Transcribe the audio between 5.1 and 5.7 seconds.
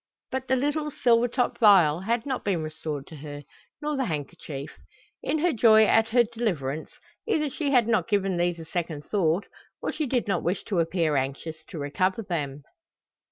In her